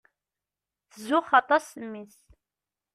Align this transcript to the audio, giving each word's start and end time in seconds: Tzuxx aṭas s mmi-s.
Tzuxx 0.91 1.31
aṭas 1.41 1.63
s 1.71 1.73
mmi-s. 1.83 2.17